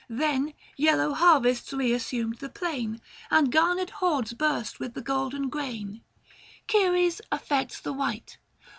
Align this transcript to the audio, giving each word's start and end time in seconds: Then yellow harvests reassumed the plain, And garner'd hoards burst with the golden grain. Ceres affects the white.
Then 0.09 0.55
yellow 0.77 1.13
harvests 1.13 1.71
reassumed 1.71 2.39
the 2.39 2.49
plain, 2.49 3.01
And 3.29 3.51
garner'd 3.51 3.91
hoards 4.01 4.33
burst 4.33 4.79
with 4.79 4.95
the 4.95 5.01
golden 5.03 5.47
grain. 5.47 6.01
Ceres 6.67 7.21
affects 7.31 7.79
the 7.79 7.93
white. 7.93 8.39